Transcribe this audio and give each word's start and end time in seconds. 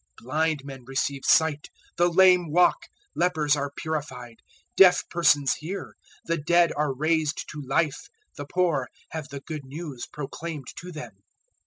Blind 0.17 0.63
men 0.65 0.83
receive 0.85 1.21
sight, 1.25 1.67
the 1.95 2.09
lame 2.09 2.49
walk, 2.49 2.87
lepers 3.13 3.55
are 3.55 3.71
purified, 3.75 4.37
deaf 4.75 5.07
persons 5.11 5.53
hear, 5.57 5.93
the 6.25 6.37
dead 6.39 6.73
are 6.75 6.91
raised 6.91 7.47
to 7.49 7.61
life, 7.61 8.07
the 8.35 8.47
poor 8.47 8.87
have 9.11 9.29
the 9.29 9.41
Good 9.41 9.63
News 9.63 10.07
proclaimed 10.07 10.69
to 10.77 10.91
them. 10.91 11.17